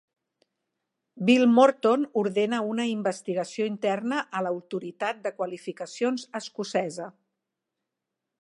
Bill 1.27 1.43
Morton 1.57 2.07
ordena 2.21 2.61
una 2.69 2.87
investigació 2.93 3.69
interna 3.73 4.25
a 4.39 4.43
l'Autoritat 4.47 5.23
de 5.27 5.33
Qualificacions 5.43 6.29
Escocesa. 6.43 7.11